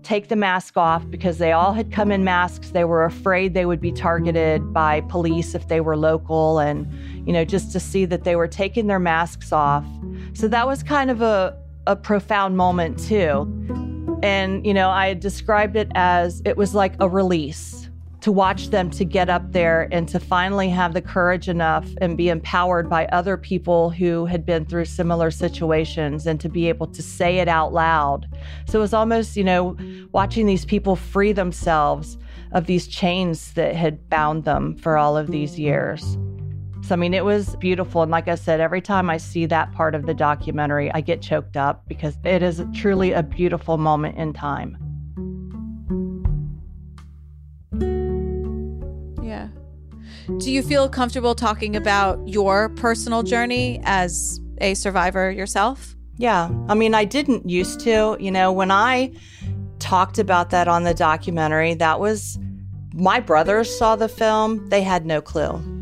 [0.03, 2.71] take the mask off because they all had come in masks.
[2.71, 6.91] They were afraid they would be targeted by police if they were local, and,
[7.27, 9.85] you know, just to see that they were taking their masks off.
[10.33, 13.45] So that was kind of a, a profound moment, too.
[14.23, 17.89] And, you know, I described it as it was like a release
[18.21, 22.15] to watch them to get up there and to finally have the courage enough and
[22.15, 26.85] be empowered by other people who had been through similar situations and to be able
[26.85, 28.27] to say it out loud.
[28.67, 29.75] So it was almost, you know,
[30.11, 32.17] watching these people free themselves
[32.51, 36.17] of these chains that had bound them for all of these years.
[36.83, 38.01] So, I mean, it was beautiful.
[38.01, 41.21] And like I said, every time I see that part of the documentary, I get
[41.21, 44.77] choked up because it is truly a beautiful moment in time.
[49.21, 49.49] Yeah.
[50.39, 55.95] Do you feel comfortable talking about your personal journey as a survivor yourself?
[56.17, 56.49] Yeah.
[56.67, 58.17] I mean, I didn't used to.
[58.19, 59.13] You know, when I
[59.79, 62.39] talked about that on the documentary, that was
[62.93, 65.80] my brothers saw the film, they had no clue.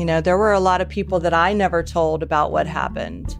[0.00, 3.36] You know, there were a lot of people that I never told about what happened.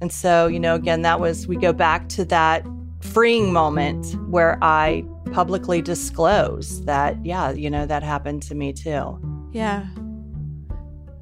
[0.00, 2.64] And so, you know, again, that was, we go back to that
[3.00, 9.18] freeing moment where I publicly disclose that, yeah, you know, that happened to me too.
[9.50, 9.88] Yeah.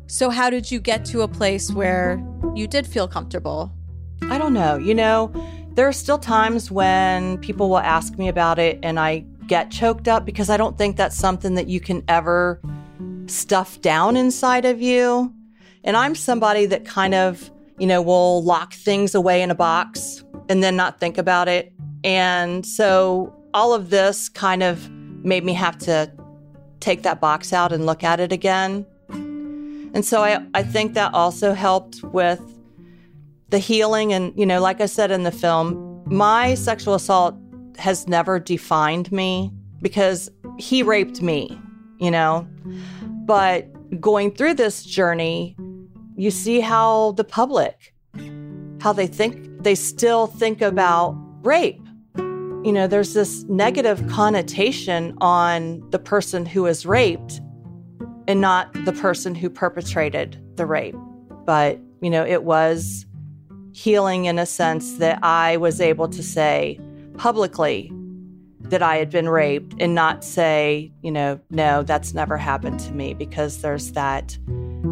[0.07, 2.23] So, how did you get to a place where
[2.55, 3.73] you did feel comfortable?
[4.25, 4.77] I don't know.
[4.77, 5.33] You know,
[5.77, 10.09] there are still times when people will ask me about it and I get choked
[10.09, 12.61] up because I don't think that's something that you can ever
[13.27, 15.33] stuff down inside of you.
[15.85, 20.25] And I'm somebody that kind of, you know, will lock things away in a box
[20.49, 21.73] and then not think about it.
[22.05, 26.11] And so all of this kind of made me have to
[26.81, 28.87] take that box out and look at it again.
[29.95, 32.41] And so I, I think that also helped with
[33.51, 34.13] the healing.
[34.13, 37.37] And, you know, like I said in the film, my sexual assault
[37.79, 41.59] has never defined me because he raped me,
[42.03, 42.47] you know.
[43.25, 45.57] But going through this journey,
[46.17, 47.95] you see how the public,
[48.81, 51.83] how they think, they still think about rape
[52.65, 57.41] you know, there's this negative connotation on the person who is raped.
[58.29, 60.95] and not the person who perpetrated the rape.
[61.45, 63.05] But, you know, it was
[63.73, 66.79] healing in a sense that I was able to say
[67.17, 67.91] publicly
[68.73, 72.93] that I had been raped and not say, you know, no, that's never happened to
[72.93, 74.39] me because there's that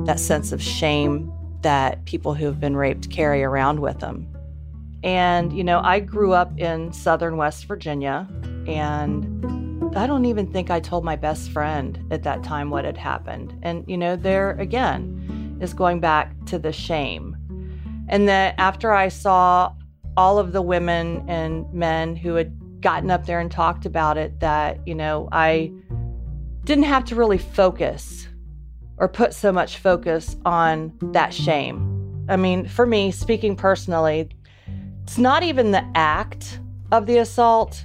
[0.05, 4.29] that sense of shame that people who have been raped carry around with them.
[5.03, 8.29] And, you know, I grew up in southern West Virginia
[8.67, 12.99] and I don't even think I told my best friend at that time what had
[12.99, 13.59] happened.
[13.63, 17.35] And, you know, there again is going back to the shame.
[18.11, 19.73] And that after I saw
[20.19, 24.41] all of the women and men who had gotten up there and talked about it,
[24.41, 25.73] that, you know, I
[26.65, 28.29] didn't have to really focus
[28.99, 32.27] or put so much focus on that shame.
[32.29, 34.29] I mean, for me, speaking personally,
[35.03, 36.61] it's not even the act
[36.93, 37.85] of the assault,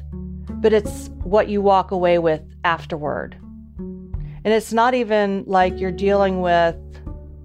[0.49, 3.35] but it's what you walk away with afterward.
[3.79, 6.75] And it's not even like you're dealing with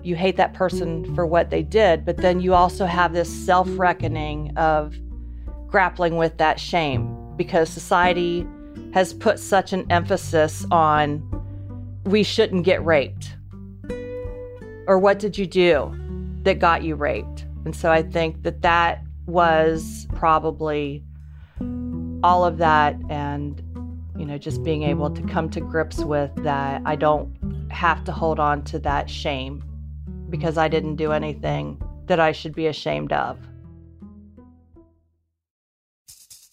[0.03, 3.69] you hate that person for what they did, but then you also have this self
[3.79, 4.95] reckoning of
[5.69, 8.47] grappling with that shame because society
[8.93, 11.23] has put such an emphasis on
[12.05, 13.35] we shouldn't get raped.
[14.87, 15.91] Or what did you do
[16.43, 17.47] that got you raped?
[17.65, 21.03] And so I think that that was probably
[22.23, 23.63] all of that and
[24.19, 27.35] you know just being able to come to grips with that I don't
[27.71, 29.65] have to hold on to that shame
[30.29, 33.39] because I didn't do anything that I should be ashamed of.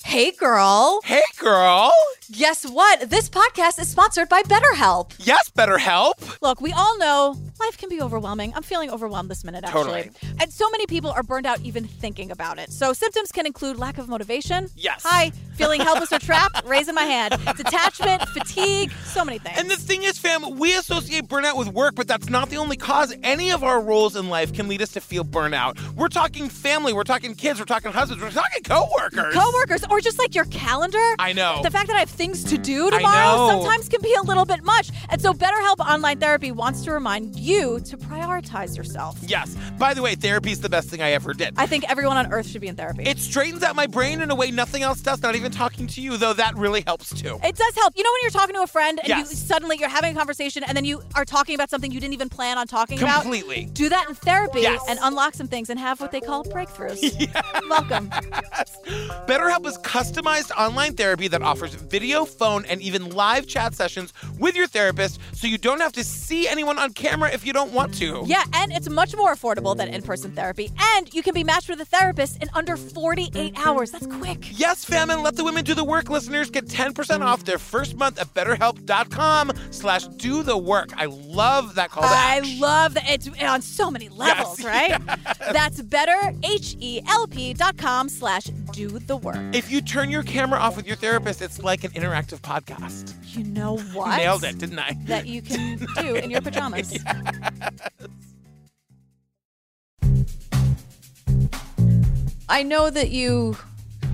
[0.07, 1.01] Hey, girl.
[1.03, 1.91] Hey, girl.
[2.31, 3.09] Guess what?
[3.09, 5.11] This podcast is sponsored by BetterHelp.
[5.19, 6.41] Yes, BetterHelp.
[6.41, 8.53] Look, we all know life can be overwhelming.
[8.55, 9.83] I'm feeling overwhelmed this minute, actually.
[10.03, 10.11] Totally.
[10.39, 12.71] And so many people are burned out even thinking about it.
[12.71, 14.69] So symptoms can include lack of motivation.
[14.75, 15.03] Yes.
[15.05, 17.35] Hi, feeling helpless or trapped, raising my hand.
[17.55, 19.57] Detachment, fatigue, so many things.
[19.57, 22.77] And the thing is, fam, we associate burnout with work, but that's not the only
[22.77, 23.13] cause.
[23.23, 25.79] Any of our roles in life can lead us to feel burnout.
[25.95, 29.33] We're talking family, we're talking kids, we're talking husbands, we're talking coworkers.
[29.33, 31.15] Coworkers, or just like your calendar.
[31.19, 31.61] I know.
[31.63, 34.63] The fact that I have things to do tomorrow sometimes can be a little bit
[34.63, 34.91] much.
[35.09, 39.17] And so BetterHelp Online Therapy wants to remind you to prioritize yourself.
[39.21, 39.55] Yes.
[39.79, 41.53] By the way, therapy is the best thing I ever did.
[41.57, 43.03] I think everyone on earth should be in therapy.
[43.03, 46.01] It straightens out my brain in a way nothing else does, not even talking to
[46.01, 47.39] you, though that really helps too.
[47.43, 47.93] It does help.
[47.95, 49.29] You know when you're talking to a friend and Yes.
[49.31, 52.13] you suddenly you're having a conversation and then you are talking about something you didn't
[52.15, 53.11] even plan on talking Completely.
[53.13, 53.21] about?
[53.21, 53.65] Completely.
[53.73, 54.81] Do that in therapy Yes.
[54.89, 56.97] and unlock some things and have what they call breakthroughs.
[57.17, 57.43] Yes.
[57.69, 58.09] Welcome.
[59.27, 64.55] BetterHelp is customized online therapy that offers video, phone, and even live chat sessions with
[64.55, 67.93] your therapist so you don't have to see anyone on camera if you don't want
[67.95, 68.23] to.
[68.25, 70.71] Yeah, and it's much more affordable than in-person therapy.
[70.95, 73.91] And you can be matched with a therapist in under 48 hours.
[73.91, 74.59] That's quick.
[74.59, 76.09] Yes, fam, and let the women do the work.
[76.09, 80.89] Listeners get 10% off their first month at betterhelp.com slash do the work.
[80.97, 84.99] I love that call I love that it's on so many levels, right?
[85.51, 89.37] That's better, H-E-L-P dot com slash do the work.
[89.53, 93.13] If you turn your camera off with your therapist, it's like an interactive podcast.
[93.35, 94.17] You know what?
[94.17, 94.97] Nailed it, didn't I?
[95.05, 96.97] That you can do in your pajamas.
[102.49, 103.57] I know that you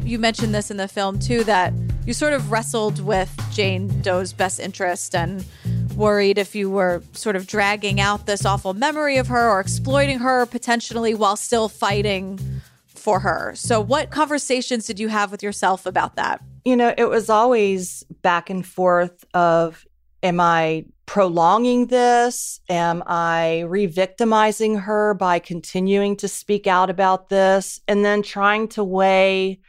[0.04, 1.74] you mentioned this in the film too that
[2.06, 5.46] you sort of wrestled with Jane Doe's best interest and
[5.96, 10.20] worried if you were sort of dragging out this awful memory of her or exploiting
[10.20, 12.40] her potentially while still fighting
[12.88, 13.54] for her.
[13.56, 16.42] So what conversations did you have with yourself about that?
[16.66, 19.86] You know, it was always back and forth of
[20.22, 22.60] am I prolonging this?
[22.70, 28.84] Am I re-victimizing her by continuing to speak out about this and then trying to
[28.84, 29.60] weigh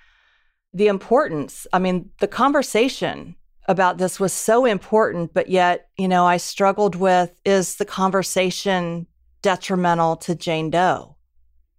[0.73, 1.67] the importance?
[1.73, 6.95] I mean, the conversation about this was so important, but yet, you know, I struggled
[6.95, 9.07] with is the conversation
[9.43, 11.17] detrimental to Jane Doe?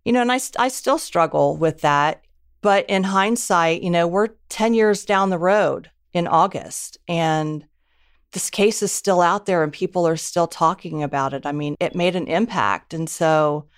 [0.04, 2.22] You know, and I, I still struggle with that.
[2.62, 7.65] But in hindsight, you know, we're 10 years down the road in August and
[8.36, 11.46] this case is still out there and people are still talking about it.
[11.46, 12.94] I mean, it made an impact.
[12.94, 13.69] And so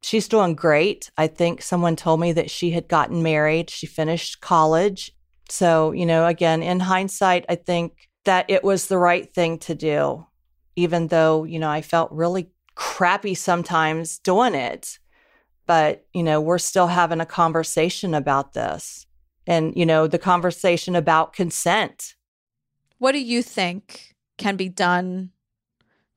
[0.00, 1.08] she's doing great.
[1.16, 5.12] I think someone told me that she had gotten married, she finished college.
[5.48, 9.74] So, you know, again, in hindsight, I think that it was the right thing to
[9.76, 10.26] do,
[10.74, 14.98] even though, you know, I felt really crappy sometimes doing it.
[15.66, 19.06] But, you know, we're still having a conversation about this
[19.46, 22.14] and, you know, the conversation about consent.
[23.02, 25.32] What do you think can be done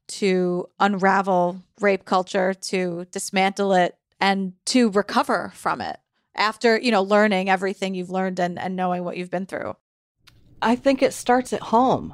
[0.07, 5.97] to unravel rape culture, to dismantle it, and to recover from it
[6.35, 9.75] after, you know, learning everything you've learned and, and knowing what you've been through?
[10.61, 12.13] I think it starts at home.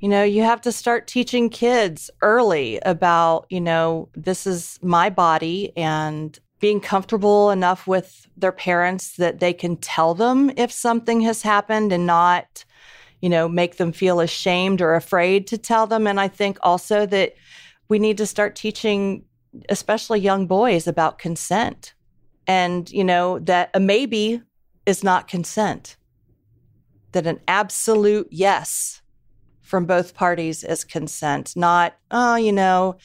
[0.00, 5.08] You know, you have to start teaching kids early about, you know, this is my
[5.08, 11.22] body and being comfortable enough with their parents that they can tell them if something
[11.22, 12.66] has happened and not,
[13.22, 16.06] you know, make them feel ashamed or afraid to tell them.
[16.06, 17.34] And I think also that
[17.88, 19.24] we need to start teaching,
[19.68, 21.94] especially young boys, about consent
[22.46, 24.42] and, you know, that a maybe
[24.84, 25.96] is not consent,
[27.12, 29.00] that an absolute yes
[29.60, 32.96] from both parties is consent, not, oh, you know,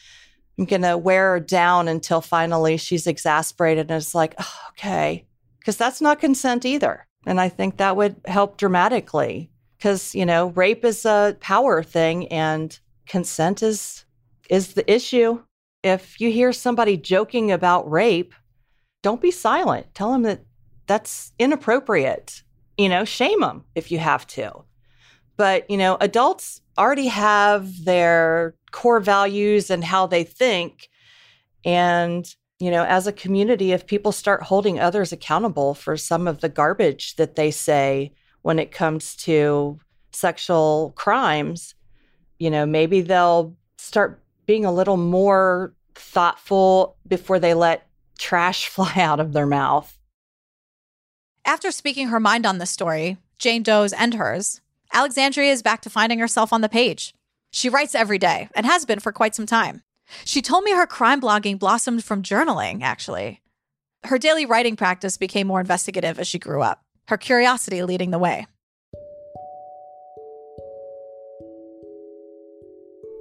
[0.57, 5.27] I'm going to wear her down until finally she's exasperated and it's like, oh, okay.
[5.59, 7.05] Because that's not consent either.
[7.27, 12.27] And I think that would help dramatically because, you know, rape is a power thing
[12.29, 14.05] and consent is
[14.49, 15.41] is the issue.
[15.83, 18.33] If you hear somebody joking about rape,
[19.03, 19.93] don't be silent.
[19.93, 20.41] Tell them that
[20.87, 22.43] that's inappropriate.
[22.77, 24.63] You know, shame them if you have to.
[25.35, 30.89] But, you know, adults already have their core values and how they think.
[31.63, 32.27] And,
[32.59, 36.49] you know, as a community, if people start holding others accountable for some of the
[36.49, 39.79] garbage that they say when it comes to
[40.11, 41.75] sexual crimes,
[42.39, 48.93] you know, maybe they'll start being a little more thoughtful before they let trash fly
[48.97, 49.97] out of their mouth.
[51.45, 54.61] After speaking her mind on this story, Jane Doe's and hers,
[54.91, 57.13] Alexandria is back to finding herself on the page.
[57.51, 59.81] She writes every day and has been for quite some time.
[60.25, 63.41] She told me her crime blogging blossomed from journaling, actually.
[64.03, 68.19] Her daily writing practice became more investigative as she grew up, her curiosity leading the
[68.19, 68.45] way.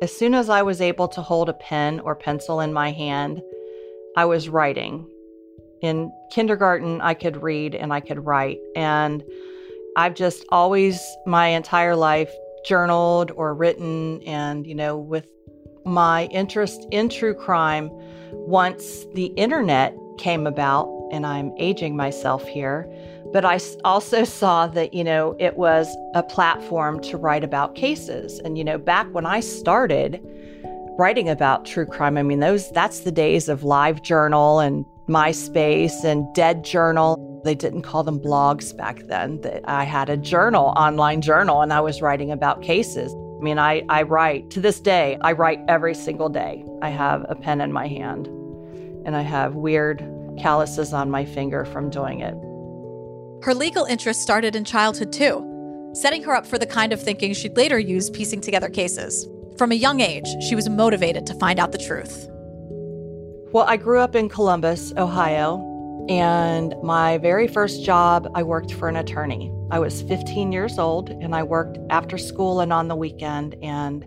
[0.03, 3.41] As soon as I was able to hold a pen or pencil in my hand,
[4.17, 5.09] I was writing.
[5.83, 8.59] In kindergarten, I could read and I could write.
[8.75, 9.25] And
[9.97, 12.31] I've just always, my entire life,
[12.67, 14.21] journaled or written.
[14.23, 15.27] And, you know, with
[15.85, 17.91] my interest in true crime,
[18.33, 22.91] once the internet came about, and I'm aging myself here,
[23.37, 28.39] but I also saw that, you know, it was a platform to write about cases.
[28.39, 30.27] And, you know, back when I started
[30.99, 36.03] writing about true crime, I mean, those, that's the days of Live Journal and MySpace
[36.03, 37.43] and Dead Journal.
[37.45, 39.43] They didn't call them blogs back then.
[39.43, 43.13] That I had a journal, online journal, and I was writing about cases.
[43.13, 46.65] I mean, I, I write to this day, I write every single day.
[46.81, 48.29] I have a pen in my hand
[49.05, 49.99] and I have weird
[50.39, 52.35] calluses on my finger from doing it.
[53.43, 57.33] Her legal interest started in childhood too, setting her up for the kind of thinking
[57.33, 59.29] she'd later use piecing together cases.
[59.57, 62.29] From a young age, she was motivated to find out the truth.
[63.53, 65.63] Well, I grew up in Columbus, Ohio,
[66.09, 69.53] and my very first job, I worked for an attorney.
[69.73, 73.57] I was 15 years old and I worked after school and on the weekend.
[73.61, 74.07] And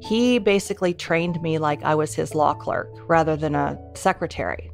[0.00, 4.70] he basically trained me like I was his law clerk rather than a secretary.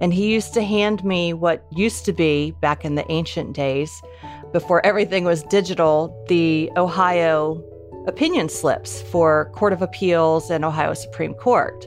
[0.00, 4.02] And he used to hand me what used to be, back in the ancient days,
[4.52, 7.62] before everything was digital, the Ohio
[8.06, 11.86] opinion slips for Court of Appeals and Ohio Supreme Court.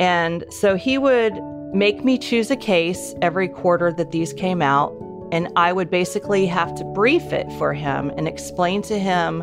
[0.00, 1.40] And so he would
[1.72, 4.92] make me choose a case every quarter that these came out.
[5.30, 9.40] And I would basically have to brief it for him and explain to him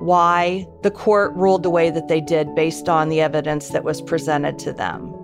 [0.00, 4.00] why the court ruled the way that they did based on the evidence that was
[4.00, 5.14] presented to them.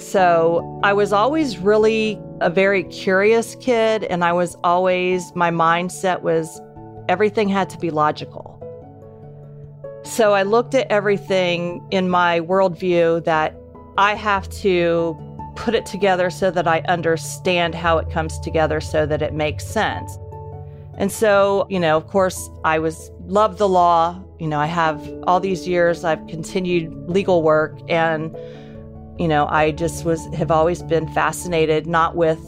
[0.00, 6.22] So I was always really a very curious kid, and I was always, my mindset
[6.22, 6.60] was
[7.08, 8.56] everything had to be logical.
[10.02, 13.54] So I looked at everything in my worldview that
[13.98, 15.16] I have to
[15.54, 19.66] put it together so that I understand how it comes together so that it makes
[19.66, 20.18] sense.
[20.96, 24.22] And so, you know, of course, I was love the law.
[24.38, 28.34] You know, I have all these years I've continued legal work and
[29.20, 32.40] you know, I just was have always been fascinated not with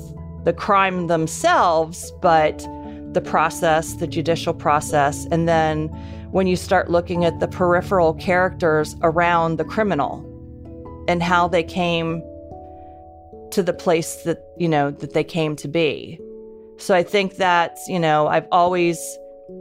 [0.44, 2.66] the crime themselves, but
[3.12, 5.88] the process, the judicial process, and then
[6.30, 10.24] when you start looking at the peripheral characters around the criminal
[11.08, 12.22] and how they came
[13.50, 16.18] to the place that, you know, that they came to be.
[16.78, 18.98] So I think that, you know, I've always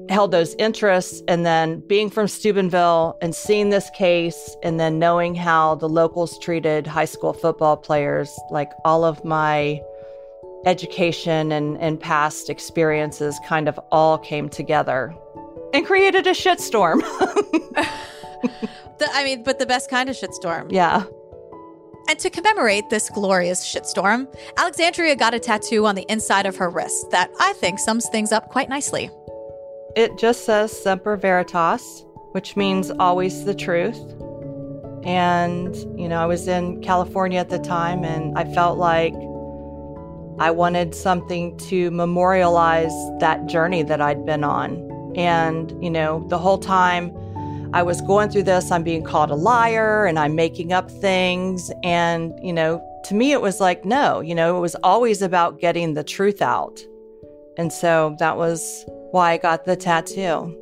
[0.10, 5.36] held those interests and then being from Steubenville and seeing this case and then knowing
[5.36, 9.82] how the locals treated high school football players, like all of my
[10.66, 15.16] education and, and past experiences kind of all came together
[15.74, 17.00] and created a shitstorm.
[19.00, 20.72] the, I mean, but the best kind of shitstorm.
[20.72, 21.06] Yeah.
[22.10, 24.28] And to commemorate this glorious shitstorm,
[24.58, 28.32] Alexandria got a tattoo on the inside of her wrist that I think sums things
[28.32, 29.10] up quite nicely.
[29.96, 34.00] It just says Semper Veritas, which means always the truth.
[35.04, 39.14] And, you know, I was in California at the time and I felt like
[40.40, 45.14] I wanted something to memorialize that journey that I'd been on.
[45.18, 47.12] And, you know, the whole time
[47.74, 51.70] I was going through this, I'm being called a liar and I'm making up things.
[51.84, 55.60] And, you know, to me, it was like, no, you know, it was always about
[55.60, 56.80] getting the truth out.
[57.58, 60.58] And so that was why I got the tattoo.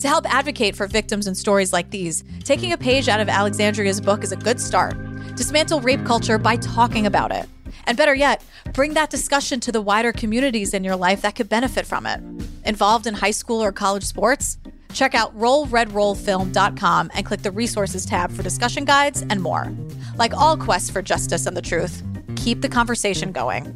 [0.00, 4.00] To help advocate for victims in stories like these, taking a page out of Alexandria's
[4.00, 4.96] book is a good start.
[5.34, 7.48] Dismantle rape culture by talking about it.
[7.84, 11.48] And better yet, bring that discussion to the wider communities in your life that could
[11.48, 12.20] benefit from it.
[12.64, 14.58] Involved in high school or college sports?
[14.92, 19.72] Check out rollredrollfilm.com and click the resources tab for discussion guides and more.
[20.16, 22.02] Like all quests for justice and the truth,
[22.38, 23.74] keep the conversation going.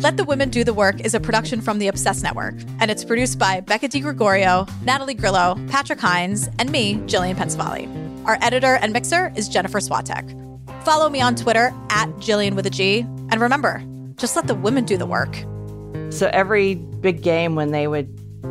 [0.00, 3.02] Let the Women Do the Work is a production from the Obsessed Network, and it's
[3.02, 7.88] produced by Becca DiGregorio, Natalie Grillo, Patrick Hines, and me, Gillian Pensavalle.
[8.26, 10.84] Our editor and mixer is Jennifer Swatek.
[10.84, 13.82] Follow me on Twitter at Gillian with a G, and remember,
[14.16, 15.34] just let the women do the work.
[16.10, 18.08] So every big game when they would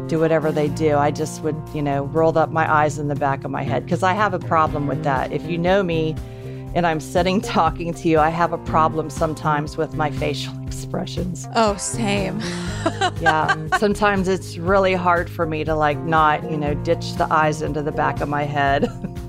[0.07, 3.15] do whatever they do, I just would, you know, roll up my eyes in the
[3.15, 5.31] back of my head because I have a problem with that.
[5.31, 6.15] If you know me,
[6.75, 11.47] and I'm sitting talking to you, I have a problem sometimes with my facial expressions.
[11.55, 12.39] Oh, same.
[13.21, 13.67] yeah.
[13.77, 17.81] Sometimes it's really hard for me to like not, you know, ditch the eyes into
[17.81, 18.87] the back of my head.